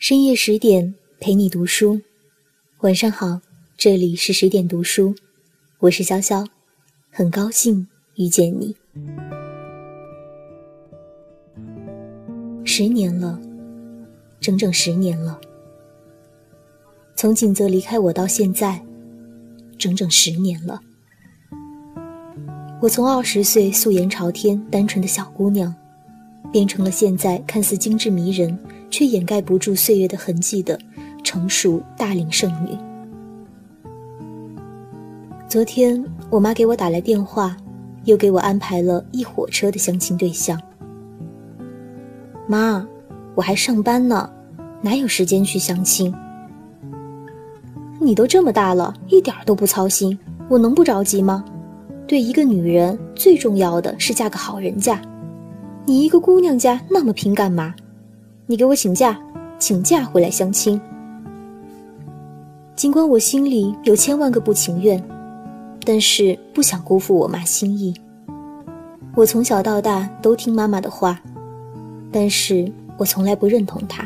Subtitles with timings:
[0.00, 2.00] 深夜十点陪你读书，
[2.78, 3.42] 晚上好，
[3.76, 5.14] 这里是十点读书，
[5.78, 6.46] 我是潇潇，
[7.10, 8.74] 很高兴遇见你。
[12.64, 13.38] 十年了，
[14.40, 15.38] 整整十年了，
[17.14, 18.82] 从景泽离开我到现在，
[19.76, 20.80] 整整十年了。
[22.80, 25.74] 我从二十岁素颜朝天、单纯的小姑娘，
[26.50, 28.58] 变成了现在看似精致迷人。
[28.90, 30.78] 却掩盖不住岁月的痕迹的
[31.22, 32.76] 成熟大龄剩女。
[35.48, 37.56] 昨天我妈给我打来电话，
[38.04, 40.60] 又给我安排了一火车的相亲对象。
[42.46, 42.86] 妈，
[43.34, 44.30] 我还上班呢，
[44.82, 46.14] 哪有时间去相亲？
[48.00, 51.44] 你都这么大了，一点都不操心，我能不着急吗？
[52.06, 55.00] 对一个女人，最重要的是嫁个好人家。
[55.84, 57.74] 你一个姑娘家那么拼干嘛？
[58.50, 59.16] 你给我请假，
[59.60, 60.80] 请假回来相亲。
[62.74, 65.00] 尽管我心里有千万个不情愿，
[65.84, 67.94] 但是不想辜负我妈心意。
[69.14, 71.20] 我从小到大都听妈妈的话，
[72.10, 74.04] 但是我从来不认同她。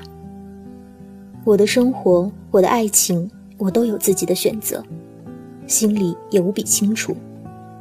[1.43, 4.85] 我的生活，我的爱情，我都有自己的选择，
[5.67, 7.17] 心里也无比清楚。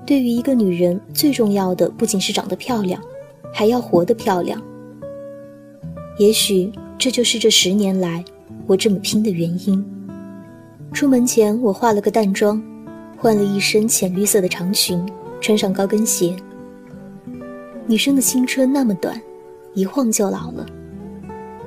[0.05, 3.01] 对于一个女人，最重要的不仅是长得漂亮，
[3.51, 4.61] 还要活得漂亮。
[6.17, 8.23] 也许这就是这十年来
[8.67, 9.83] 我这么拼的原因。
[10.91, 12.61] 出门前，我化了个淡妆，
[13.17, 15.03] 换了一身浅绿色的长裙，
[15.41, 16.35] 穿上高跟鞋。
[17.87, 19.19] 女生的青春那么短，
[19.73, 20.65] 一晃就老了，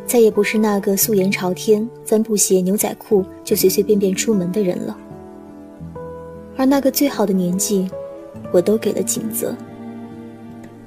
[0.06, 4.96] 再也不是那个素颜朝天、帆布鞋、牛仔裤就随随便便出门的人了。
[6.56, 7.90] 而那个最好的年纪，
[8.52, 9.54] 我都给了景泽。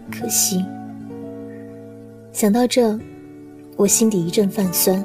[0.09, 0.63] 可惜，
[2.31, 2.97] 想到这。
[3.79, 5.01] 我心底一阵泛酸，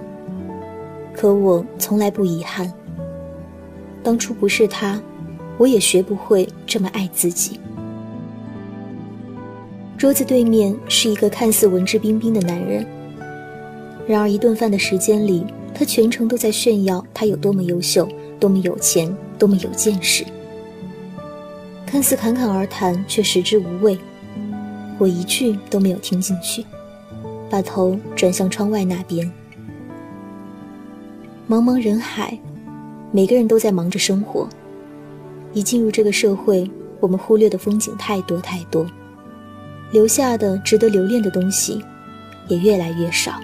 [1.12, 2.72] 可我从来不遗憾。
[4.02, 5.00] 当初不是他，
[5.56, 7.60] 我也学不会这么爱自己。
[9.96, 12.84] 桌子对面是一个看似文质彬彬的男人，
[14.08, 18.08] 然而一顿饭的时间里，他全程都在炫耀他有多么优秀，
[18.40, 20.24] 多么有钱，多么有见识。
[21.86, 23.96] 看似侃侃而谈，却食之无味，
[24.98, 26.66] 我一句都没有听进去。
[27.54, 29.24] 把头转向窗外那边，
[31.48, 32.36] 茫茫人海，
[33.12, 34.48] 每个人都在忙着生活。
[35.52, 38.84] 一进入这个社会，我们忽略的风景太多太多，
[39.92, 41.80] 留下的值得留恋的东西
[42.48, 43.40] 也越来越少。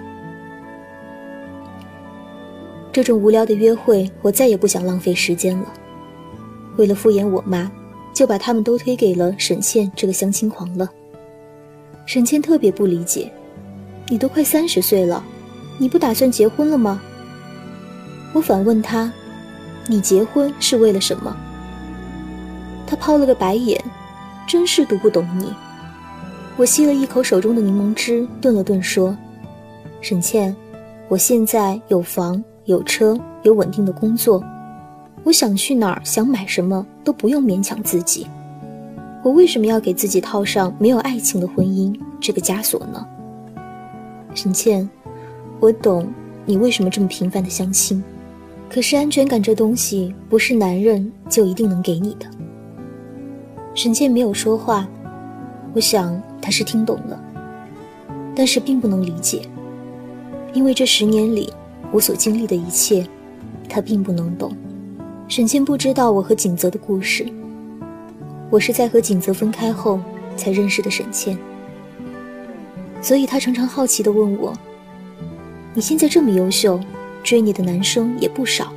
[2.91, 5.73] 这种无聊的约会，我再也不想浪费时间了。
[6.79, 7.71] 为了敷衍我妈，
[8.13, 10.91] 就把他们都推给了沈倩这个相亲狂了。
[12.07, 13.33] 沈倩特别不理解。
[14.11, 15.25] 你都快三十岁了，
[15.79, 17.01] 你不打算结婚了吗？
[18.33, 19.11] 我反问他
[19.87, 21.35] ：“你结婚是为了什么？”
[22.89, 23.81] 他抛了个白眼，
[24.49, 25.55] 真是读不懂你。
[26.57, 29.17] 我吸了一口手中的柠檬汁，顿了顿说
[30.03, 30.55] ：“沈倩，
[31.09, 34.43] 我现在有房有车有稳定的工作，
[35.23, 38.27] 我想去哪儿想买什么都不用勉强自己。
[39.23, 43.07] 我为什么要给自己套上没有爱情的婚姻这个枷锁呢？”
[44.35, 44.89] 沈倩，
[45.59, 46.13] 我懂
[46.47, 48.03] 你为什么这么频繁的相亲，
[48.69, 52.27] 可是安全感这东西不是男人就一定能给你的。
[53.75, 54.89] 沈倩没有说话，
[55.75, 57.23] 我想她是听懂了，
[58.35, 59.43] 但是并不能理解，
[60.53, 61.53] 因为这十年里
[61.93, 63.07] 我所经历的一切，
[63.69, 64.57] 她并不能懂。
[65.29, 67.27] 沈倩不知道我和景泽的故事，
[68.51, 70.01] 我是在和景泽分开后
[70.37, 71.39] 才认识的沈倩。
[73.03, 74.53] 所以，他常常好奇地问我
[75.75, 76.79] ：“你现在这么优秀，
[77.23, 78.73] 追你的男生也不少，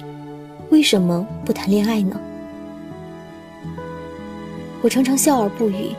[0.69, 2.19] 为什么不谈恋爱呢？”
[4.81, 5.91] 我常常笑而不语。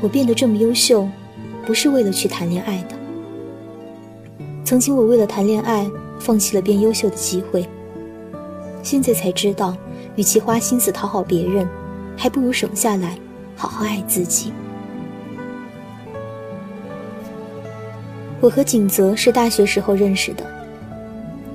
[0.00, 1.08] 我变得这么优秀，
[1.64, 2.96] 不是为了去谈恋爱的。
[4.64, 5.88] 曾经，我为了谈恋爱，
[6.18, 7.66] 放弃了变优秀的机会。
[8.82, 9.76] 现在才知道，
[10.16, 11.66] 与其花心思讨好别人，
[12.16, 13.16] 还不如省下来，
[13.56, 14.52] 好好爱自己。
[18.44, 20.44] 我和景泽是大学时候认识的，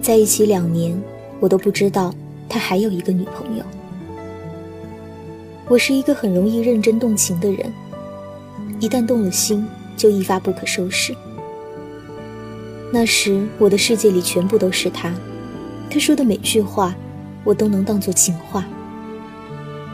[0.01, 0.99] 在一起两年，
[1.39, 2.11] 我都不知道
[2.49, 3.63] 他还有一个女朋友。
[5.67, 7.71] 我是一个很容易认真动情的人，
[8.79, 9.63] 一旦动了心，
[9.95, 11.13] 就一发不可收拾。
[12.91, 15.13] 那时我的世界里全部都是他，
[15.91, 16.95] 他说的每句话，
[17.43, 18.65] 我都能当作情话。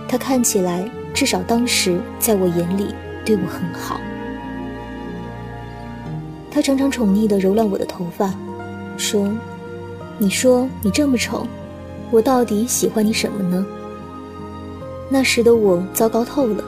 [0.07, 2.95] 他看起来，至少当时在我眼里，
[3.25, 3.99] 对我很好。
[6.55, 8.33] 他常常宠溺地揉乱我的头发，
[8.95, 9.29] 说
[10.17, 11.45] ：“你说你这么丑，
[12.09, 13.65] 我到底喜欢你什么呢？
[15.09, 16.63] 那时的我糟糕透了。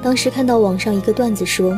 [0.00, 1.76] 当时看到网上一个段子说，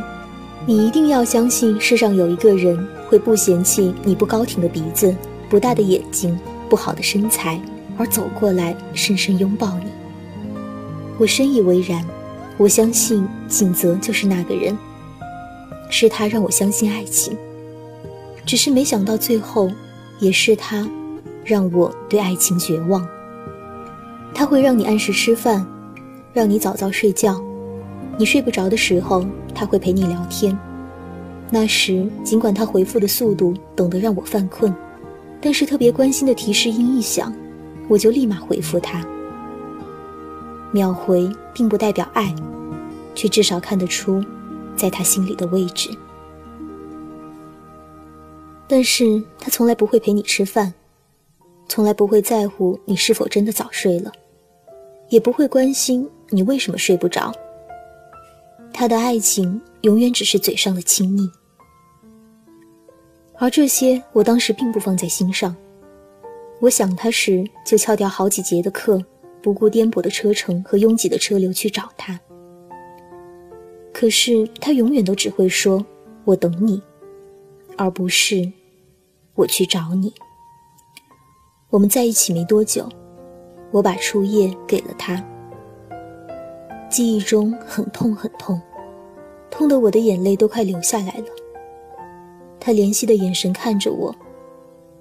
[0.66, 5.16] 你一定要相信世上有一个人会不嫌弃你不高挺的鼻子、
[5.48, 6.38] 不大的眼睛、
[6.68, 7.58] 不好的身材，
[7.96, 9.86] 而走过来深深拥抱你。
[11.16, 12.04] 我深以为然，
[12.58, 14.76] 我相信景泽就是那个人，
[15.90, 17.36] 是他让我相信爱情。
[18.46, 19.70] 只是没想到最后，
[20.18, 20.88] 也是他，
[21.44, 23.06] 让我对爱情绝望。
[24.32, 25.66] 他会让你按时吃饭，
[26.32, 27.40] 让你早早睡觉。
[28.16, 30.56] 你睡不着的时候，他会陪你聊天。
[31.50, 34.72] 那时，尽管他回复的速度等得让我犯困，
[35.40, 37.32] 但是特别关心的提示音一响，
[37.88, 39.04] 我就立马回复他。
[40.70, 42.34] 秒回并不代表爱，
[43.14, 44.24] 却至少看得出，
[44.80, 45.90] 在他心里的位置。
[48.66, 50.72] 但是他从来不会陪你吃饭，
[51.68, 54.10] 从来不会在乎你是否真的早睡了，
[55.10, 57.30] 也不会关心你为什么睡不着。
[58.72, 61.30] 他的爱情永远只是嘴上的亲昵，
[63.36, 65.54] 而这些我当时并不放在心上。
[66.60, 69.02] 我想他时，就翘掉好几节的课，
[69.42, 72.18] 不顾颠簸的车程和拥挤的车流去找他。
[73.92, 75.84] 可是他永远都只会说
[76.24, 76.80] “我等你”，
[77.76, 78.50] 而不是
[79.34, 80.12] “我去找你”。
[81.70, 82.88] 我们在一起没多久，
[83.70, 85.22] 我把初夜给了他。
[86.88, 88.60] 记忆中很痛很痛，
[89.50, 91.26] 痛得我的眼泪都快流下来了。
[92.58, 94.14] 他怜惜的眼神看着我，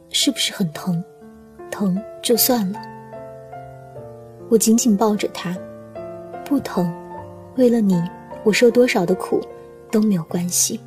[0.09, 1.03] 是不是很疼？
[1.71, 2.79] 疼就算了。
[4.49, 5.57] 我紧紧抱着他，
[6.45, 6.91] 不疼，
[7.55, 8.01] 为了你，
[8.49, 9.39] 我受多少的苦
[9.91, 10.79] 都没有关系。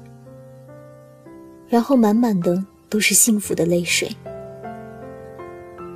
[1.68, 4.10] 然后满满的都是幸福的泪水。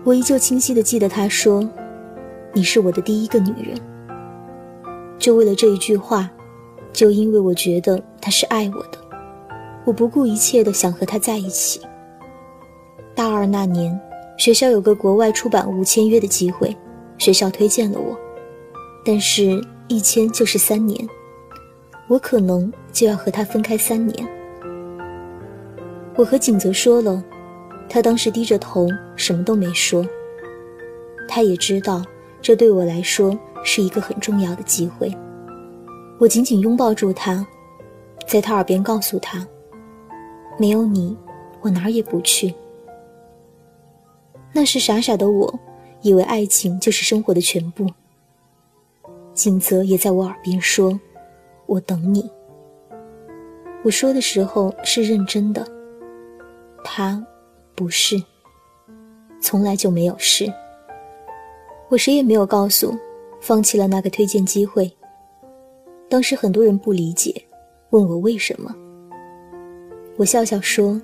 [0.04, 1.68] 我依旧清晰的记得他说
[2.54, 3.76] ：“你是我的第一个女人。”
[5.18, 6.30] 就为了这一句话，
[6.92, 8.98] 就因为我觉得他是爱我的，
[9.84, 11.80] 我不顾一切的想和他在一起。
[13.12, 14.00] 大二那年，
[14.38, 16.76] 学校有个国外出版物签约的机会，
[17.18, 18.16] 学校推荐了我，
[19.04, 21.06] 但是一签就是三年，
[22.08, 24.28] 我可能就要和他分开三年。
[26.14, 27.22] 我和景泽说了，
[27.88, 30.06] 他当时低着头，什么都没说。
[31.28, 32.04] 他也知道，
[32.40, 33.38] 这对我来说。
[33.68, 35.12] 是一个很重要的机会，
[36.20, 37.44] 我紧紧拥抱住他，
[38.24, 39.44] 在他耳边告诉他
[40.56, 41.16] ：“没有你，
[41.62, 42.54] 我哪儿也不去。”
[44.54, 45.52] 那时傻傻的我，
[46.00, 47.88] 以为爱情就是生活的全部。
[49.34, 51.00] 景泽也在我耳边说
[51.66, 52.30] ：“我等你。”
[53.84, 55.66] 我说的时候是认真的，
[56.82, 57.24] 他
[57.74, 58.16] 不是，
[59.40, 60.52] 从来就没有事。
[61.88, 62.96] 我谁也没有告诉。
[63.38, 64.90] 放弃了那个推荐机会。
[66.08, 67.32] 当时很多人不理解，
[67.90, 68.74] 问我为什么。
[70.16, 71.00] 我笑笑说：“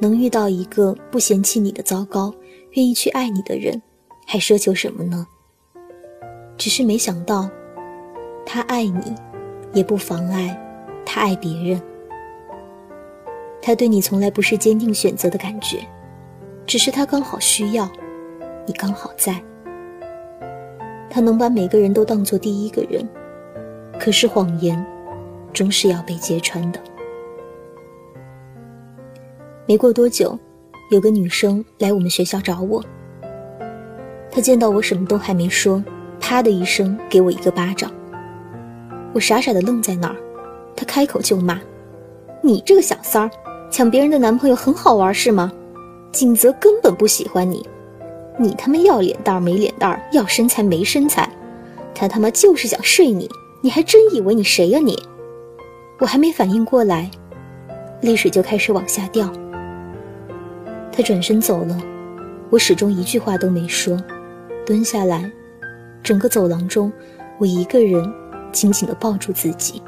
[0.00, 2.32] 能遇到一个不嫌弃你的糟糕，
[2.70, 3.82] 愿意去爱你的人，
[4.26, 5.26] 还奢求什么呢？
[6.56, 7.50] 只是没想到，
[8.46, 9.14] 他爱你，
[9.72, 10.56] 也不妨碍
[11.04, 11.80] 他爱别人。
[13.60, 15.78] 他对你从来不是坚定选择的感觉，
[16.66, 17.90] 只是他刚好需要，
[18.66, 19.42] 你刚好在。”
[21.10, 23.08] 他能把每个人都当做第一个人，
[23.98, 24.84] 可是谎言
[25.52, 26.80] 终是要被揭穿的。
[29.66, 30.38] 没过多久，
[30.90, 32.84] 有个女生来我们学校找我。
[34.30, 35.82] 她见到我什么都还没说，
[36.20, 37.90] 啪的一声给我一个巴掌。
[39.16, 40.16] 我傻傻的愣在那儿，
[40.76, 41.58] 他开口就骂
[42.44, 43.30] ：“你这个小三儿，
[43.70, 45.50] 抢别人的男朋友很好玩是吗？
[46.12, 47.66] 景泽根本不喜欢你。”
[48.38, 51.26] 你他妈要脸蛋没脸蛋要身材没身材，
[51.94, 53.26] 他他妈就是想睡你，
[53.62, 55.02] 你还真以为你谁呀你？
[55.98, 57.10] 我还没反应过来，
[58.02, 59.32] 泪水就开始往下掉。
[60.92, 61.80] 他转身走了，
[62.50, 63.96] 我始终一句话都没说，
[64.66, 65.32] 蹲下来，
[66.02, 66.92] 整个走廊中，
[67.38, 68.04] 我一个人
[68.56, 69.82] 紧紧地抱住自己，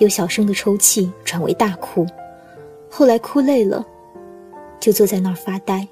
[0.00, 2.04] 由小声的抽泣转为大哭，
[2.90, 3.86] 后来哭累了，
[4.80, 5.86] 就坐在那儿发呆。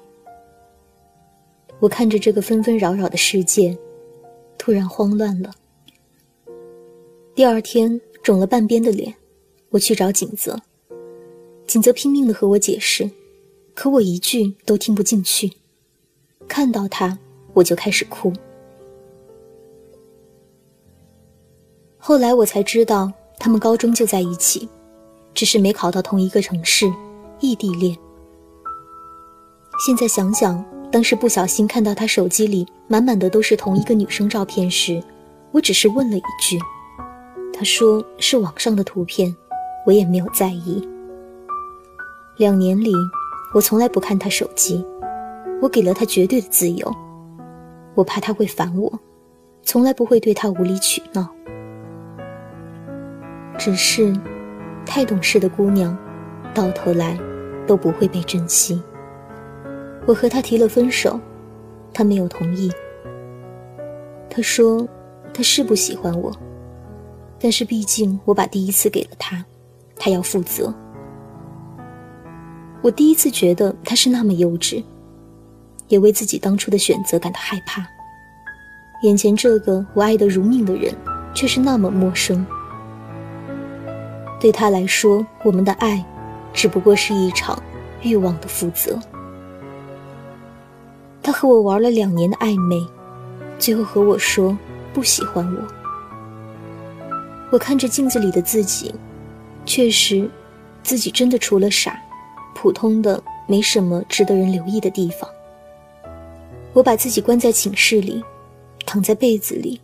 [1.79, 3.77] 我看着这个纷纷扰扰的世界，
[4.57, 5.53] 突然慌乱了。
[7.33, 9.15] 第二天肿了半边的脸，
[9.69, 10.59] 我去找景泽。
[11.65, 13.09] 景泽拼命的和我解释，
[13.73, 15.53] 可我一句都听不进去。
[16.49, 17.17] 看到他，
[17.53, 18.33] 我就开始哭。
[22.07, 24.69] 后来我才知道，他们高中就在一起，
[25.33, 26.85] 只是没考到同一个城市，
[27.39, 27.97] 异地恋。
[29.83, 35.03] 现在想想，当时不小心看到他手机里满满的都是同一个女生照片时，
[35.51, 36.59] 我只是问了一句，
[37.51, 39.35] 他说是网上的图片，
[39.83, 40.87] 我也没有在意。
[42.37, 42.93] 两年里，
[43.51, 44.85] 我从来不看他手机，
[45.59, 46.95] 我给了他绝对的自由，
[47.95, 48.99] 我怕他会烦我，
[49.63, 51.27] 从来不会对他无理取闹。
[53.57, 54.13] 只是，
[54.85, 55.97] 太懂事的姑娘，
[56.53, 57.17] 到头来
[57.65, 58.81] 都不会被珍惜。
[60.05, 61.19] 我和他提了分手，
[61.93, 62.71] 他没有同意。
[64.29, 64.87] 他说
[65.33, 66.31] 他是不喜欢我，
[67.39, 69.43] 但是毕竟我把第一次给了他，
[69.95, 70.73] 他要负责。
[72.81, 74.83] 我第一次觉得他是那么幼稚，
[75.87, 77.83] 也为自己当初的选择感到害怕。
[79.01, 80.93] 眼前这个我爱得如命的人，
[81.33, 82.45] 却是那么陌生。
[84.45, 86.05] 对他来说，我们的爱，
[86.53, 87.59] 只不过是一场
[88.03, 88.99] 欲望的负责。
[91.23, 92.79] 他和我玩了两年的暧昧，
[93.57, 94.55] 最后和我说
[94.93, 95.61] 不喜欢我。
[97.49, 98.93] 我看着镜子里的自己，
[99.65, 100.29] 确实，
[100.83, 101.99] 自己真的除了傻。
[102.53, 105.27] 普通的没什么值得人留意的地方。
[106.71, 108.23] 我把自己关在寝室里，
[108.85, 109.81] 躺在被子里，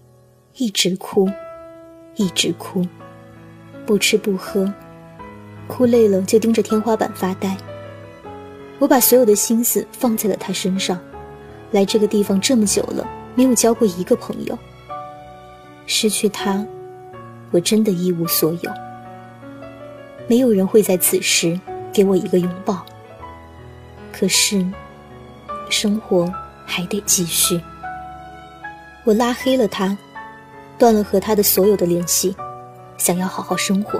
[0.57, 1.27] 一直哭，
[2.13, 2.85] 一直哭，
[3.85, 4.71] 不吃不喝，
[5.67, 7.55] 哭累了就盯着天花板发呆。
[8.79, 10.99] 我把所有的心思放在了他身上。
[11.71, 14.57] 来这个地方这么久了，没有交过一个朋友。
[15.85, 16.65] 失去他，
[17.51, 18.71] 我真的一无所有。
[20.27, 21.59] 没有人会在此时。
[21.93, 22.85] 给我一个拥抱。
[24.13, 24.65] 可是，
[25.69, 26.33] 生活
[26.65, 27.59] 还得继续。
[29.03, 29.97] 我拉黑了他，
[30.77, 32.33] 断了和他的所有的联系，
[33.01, 33.99] 想要好好生活。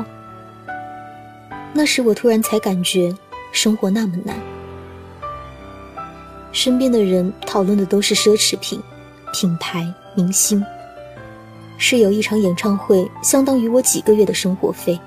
[1.74, 3.12] 那时我突然才感觉，
[3.51, 4.36] 生活那么难。
[6.51, 8.79] 身边的人讨论的都是奢侈品、
[9.34, 10.63] 品牌、明星。
[11.79, 15.00] 室友一场演唱会相当于我几个月的生活费，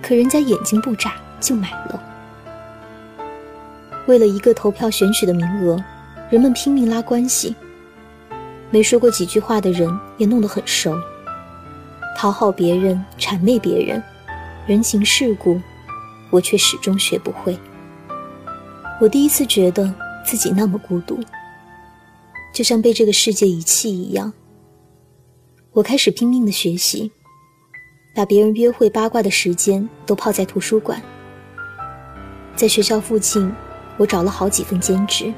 [0.00, 1.14] 可人家眼睛不眨。
[1.40, 2.00] 就买了。
[4.06, 5.76] 为了一个投票选取的名额，
[6.30, 7.56] 人们拼命拉关系。
[8.70, 10.96] 没说过几句话的人也弄得很熟。
[12.16, 14.02] 讨好别人，谄媚别人，
[14.66, 15.60] 人情世故，
[16.30, 17.58] 我却始终学不会。
[19.00, 19.92] 我第一次觉得
[20.24, 21.18] 自己那么孤独，
[22.54, 24.32] 就像被这个世界遗弃一样。
[25.72, 27.10] 我开始拼命的学习，
[28.14, 31.02] 把别人约会八卦的时间都泡在图书馆。
[32.54, 33.52] 在学校附近，
[33.96, 35.32] 我找了好几份兼职，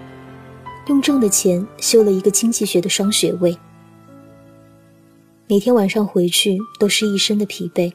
[0.88, 3.56] 用挣的钱修了一个经济学的双学位。
[5.46, 7.92] 每天晚上回去都是一身的疲惫，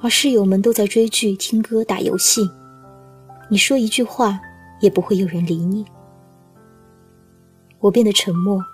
[0.00, 2.50] 而室友们都在追剧、听歌、打游戏，
[3.48, 4.40] 你说一句话
[4.80, 5.84] 也不会有人理你。
[7.78, 8.64] 我变得沉默，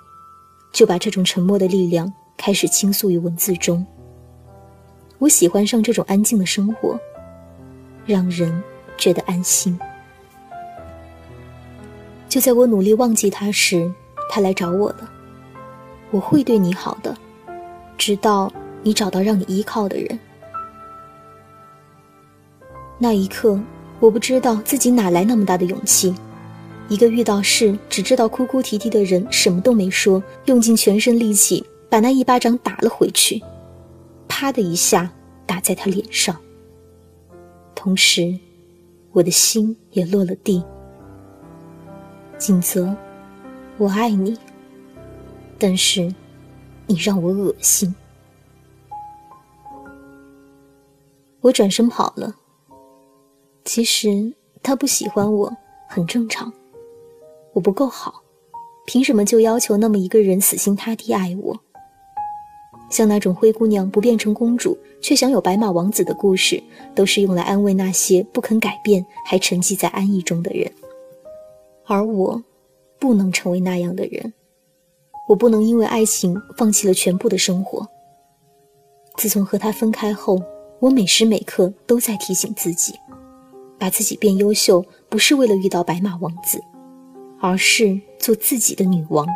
[0.72, 3.86] 就把这种沉默的力量开始倾诉于文字中。
[5.18, 6.98] 我喜欢上这种安静的生活，
[8.06, 8.62] 让人。
[9.00, 9.78] 觉得安心。
[12.28, 13.88] 就在我努力忘记他时，
[14.28, 15.08] 他来找我了。
[16.10, 17.16] 我会对你好的，
[17.98, 18.50] 直到
[18.82, 20.18] 你找到让你依靠的人。
[22.96, 23.60] 那一刻，
[24.00, 26.14] 我不知道自己哪来那么大的勇气。
[26.88, 33.42] 一个遇到事只知道哭哭啼啼的人，什么都没说，用尽全身力气把那一巴掌打了回去，
[34.26, 35.12] 啪的一下
[35.44, 36.34] 打在他脸上，
[37.74, 38.38] 同时。
[39.12, 40.62] 我的心也落了地。
[42.36, 42.94] 锦泽，
[43.78, 44.36] 我爱你，
[45.58, 46.14] 但是
[46.88, 47.94] 你让我恶心。
[51.40, 52.34] 我转身跑了。
[53.64, 56.52] 其实他不喜欢我很正常，
[57.52, 58.22] 我不够好，
[58.86, 61.60] 凭什么就要求那么一个人死心塌地爱我？
[62.90, 66.62] 像那种灰姑娘不变成公主，却想有白马王子的故事，
[66.94, 70.72] 都是用来安慰那些不肯改变还沉寂在安逸中的人。
[71.84, 72.42] 而我，
[72.98, 74.32] 不能成为那样的人。
[75.28, 77.86] 我不能因为爱情放弃了全部的生活。
[79.16, 80.42] 自从和他分开后，
[80.80, 82.94] 我每时每刻都在提醒自己，
[83.78, 86.58] 把自己变优秀，不是为了遇到白马王子，
[87.40, 89.26] 而是做自己的女王。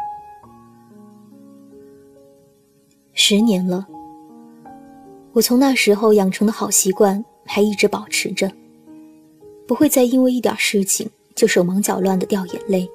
[3.12, 3.86] 十年了，
[5.32, 8.50] 我从那时候养成的好习惯还一直保持着，
[9.66, 12.88] 不会再因为一点事情就手忙脚乱的掉眼泪，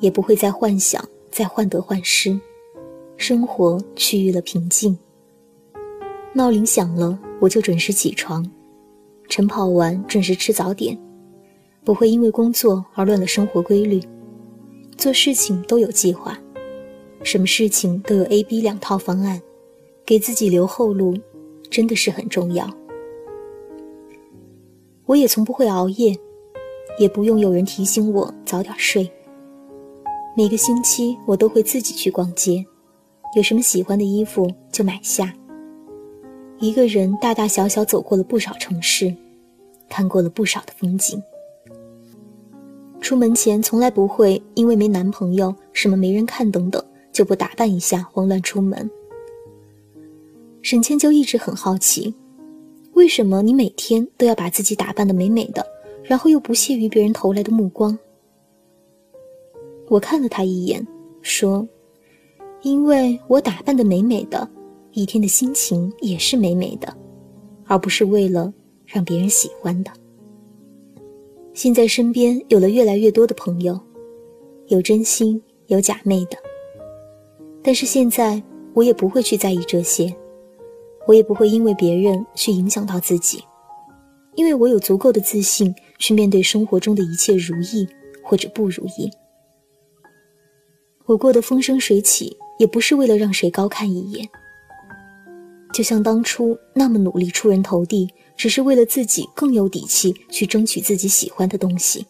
[0.00, 1.06] 也不会再幻想
[1.36, 2.40] 在患得患失，
[3.18, 4.96] 生活趋于了平静。
[6.32, 8.42] 闹铃响了，我就准时起床，
[9.28, 10.98] 晨跑完准时吃早点，
[11.84, 14.00] 不会因为工作而乱了生活规律，
[14.96, 16.40] 做事情都有计划，
[17.22, 19.38] 什么事情都有 A、B 两套方案，
[20.06, 21.14] 给自己留后路，
[21.68, 22.66] 真的是很重要。
[25.04, 26.16] 我也从不会熬夜，
[26.98, 29.06] 也不用有人提醒我早点睡。
[30.38, 32.62] 每个星期我都会自己去逛街，
[33.34, 35.32] 有什么喜欢的衣服就买下。
[36.60, 39.14] 一个人大大小小走过了不少城市，
[39.88, 41.22] 看过了不少的风景。
[43.00, 48.90] 出门前从来不会因为没男朋友、什么没人看等等，就不打扮一下慌乱出门。
[50.60, 52.14] 沈倩就一直很好奇。
[52.92, 55.64] 为什么你每天都要把自己打扮的美美的，
[56.04, 57.98] 然后又不屑于别人投来的目光？
[59.88, 60.84] 我看了他一眼，
[61.22, 61.66] 说
[62.62, 64.48] ：“因为我打扮的美美的，
[64.92, 66.92] 一天的心情也是美美的，
[67.66, 68.52] 而不是为了
[68.84, 69.90] 让别人喜欢的。”
[71.54, 73.80] 现在身边有了越来越多的朋友，
[74.66, 76.36] 有真心有假寐的，
[77.62, 78.42] 但是现在
[78.74, 80.14] 我也不会去在意这些。
[81.06, 83.40] 我也不会因为别人去影响到自己，
[84.34, 87.86] 因为我有足够的自信去面对生活中的一切如意
[88.24, 89.08] 或者不如意。
[91.06, 94.28] 我过得风生水起，也不是为了让谁高看一眼。
[95.72, 102.04] 就像当初那么努力出人头地，只是为了自己更有底气去争取自己喜欢的东西，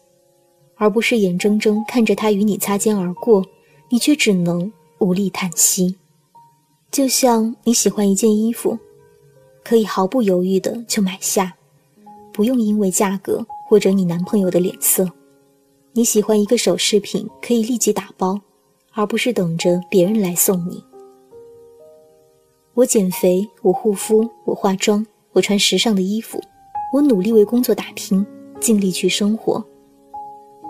[0.75, 3.45] 而不是眼睁睁看着他与你擦肩而过，
[3.89, 5.95] 你却只能无力叹息。
[6.91, 8.77] 就像你喜欢一件衣服。
[9.63, 11.53] 可以毫不犹豫的就买下，
[12.31, 15.05] 不用因为价格或者你男朋友的脸色。
[15.91, 18.39] 你喜欢一个首饰品，可以立即打包，
[18.97, 20.83] 而不是等着别人来送你。
[22.73, 26.41] 我减肥，我护肤，我化妆，我穿时尚的衣服，
[26.91, 28.25] 我努力为工作打拼，
[28.59, 29.63] 尽力去生活。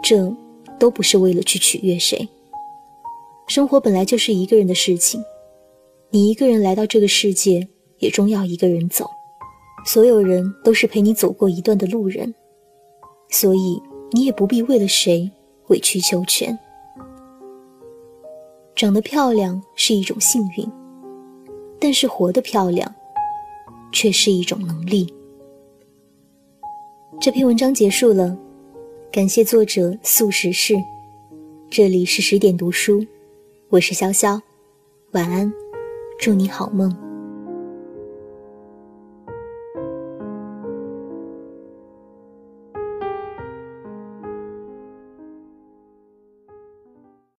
[0.04, 0.30] 这
[0.78, 2.28] 都不是为了去取悦谁。
[3.48, 5.24] 生活本来就是一个人的事情，
[6.10, 7.68] 你一个人来到这个世界。
[8.00, 9.10] 也终要一个人走，
[9.84, 12.32] 所有人都是陪你走过一段的路人，
[13.32, 15.32] 所以你也不必为了谁
[15.70, 16.56] 委曲求全。
[18.78, 20.72] 长得漂亮是一种幸运，
[21.80, 22.94] 但是活得漂亮，
[23.92, 25.12] 却是一种能力。
[27.20, 28.38] 这篇文章结束了，
[29.12, 30.76] 感谢作者素食士，
[31.72, 33.04] 这里是十点读书，
[33.70, 34.40] 我是潇潇，
[35.14, 35.52] 晚安，
[36.20, 37.07] 祝你好梦。